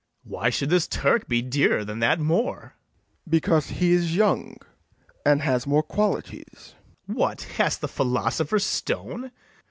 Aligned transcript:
BARABAS. 0.25 0.31
Why 0.31 0.49
should 0.49 0.69
this 0.71 0.87
Turk 0.87 1.27
be 1.27 1.43
dearer 1.43 1.85
than 1.85 1.99
that 1.99 2.19
Moor? 2.19 2.43
FIRST 2.43 2.71
OFFICER. 2.71 3.29
Because 3.29 3.67
he 3.69 3.91
is 3.91 4.15
young, 4.15 4.57
and 5.23 5.43
has 5.43 5.67
more 5.67 5.83
qualities. 5.83 6.73
BARABAS. 6.73 6.73
What, 7.19 7.41
hast 7.43 7.81
the 7.81 7.87
philosopher's 7.87 8.65
stone? 8.65 9.29